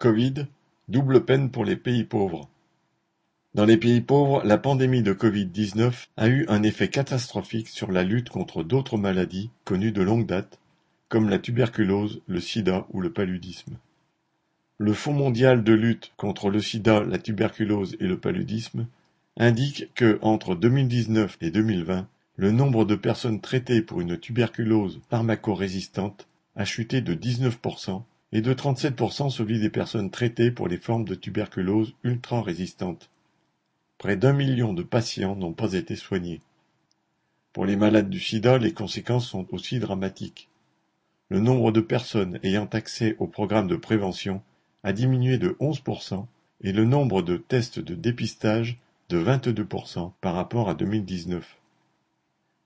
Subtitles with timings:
[0.00, 0.46] Covid,
[0.88, 2.48] double peine pour les pays pauvres.
[3.52, 8.02] Dans les pays pauvres, la pandémie de Covid-19 a eu un effet catastrophique sur la
[8.02, 10.58] lutte contre d'autres maladies connues de longue date,
[11.10, 13.76] comme la tuberculose, le sida ou le paludisme.
[14.78, 18.86] Le Fonds mondial de lutte contre le sida, la tuberculose et le paludisme
[19.36, 26.26] indique que, entre 2019 et 2020, le nombre de personnes traitées pour une tuberculose pharmacorésistante
[26.56, 28.02] a chuté de 19%
[28.32, 33.10] et de 37% celui des personnes traitées pour les formes de tuberculose ultra-résistantes.
[33.98, 36.40] Près d'un million de patients n'ont pas été soignés.
[37.52, 40.48] Pour les malades du sida, les conséquences sont aussi dramatiques.
[41.28, 44.42] Le nombre de personnes ayant accès au programme de prévention
[44.82, 46.26] a diminué de 11%
[46.62, 51.56] et le nombre de tests de dépistage de 22% par rapport à 2019.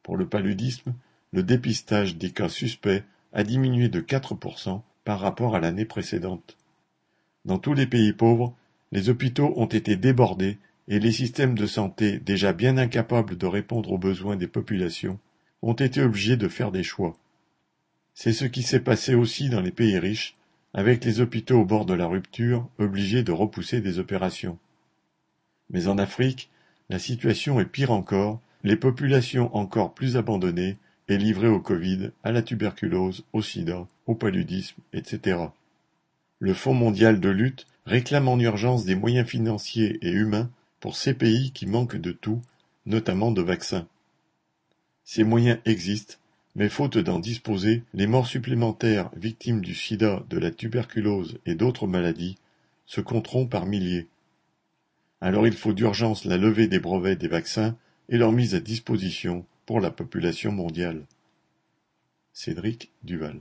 [0.02, 0.94] Pour le paludisme,
[1.32, 3.02] le dépistage des cas suspects
[3.32, 6.56] a diminué de 4% par rapport à l'année précédente.
[7.44, 8.54] Dans tous les pays pauvres,
[8.92, 10.58] les hôpitaux ont été débordés
[10.88, 15.18] et les systèmes de santé, déjà bien incapables de répondre aux besoins des populations,
[15.62, 17.16] ont été obligés de faire des choix.
[18.14, 20.36] C'est ce qui s'est passé aussi dans les pays riches,
[20.72, 24.58] avec les hôpitaux au bord de la rupture, obligés de repousser des opérations.
[25.70, 26.50] Mais en Afrique,
[26.90, 30.76] la situation est pire encore les populations encore plus abandonnées
[31.08, 35.38] et livrées au Covid, à la tuberculose, au sida, au paludisme, etc.
[36.38, 41.14] Le Fonds mondial de lutte réclame en urgence des moyens financiers et humains pour ces
[41.14, 42.40] pays qui manquent de tout,
[42.86, 43.86] notamment de vaccins.
[45.04, 46.16] Ces moyens existent,
[46.54, 51.86] mais faute d'en disposer, les morts supplémentaires victimes du sida, de la tuberculose et d'autres
[51.86, 52.36] maladies
[52.86, 54.06] se compteront par milliers.
[55.20, 57.76] Alors il faut d'urgence la levée des brevets des vaccins
[58.08, 61.06] et leur mise à disposition pour la population mondiale.
[62.32, 63.40] Cédric Duval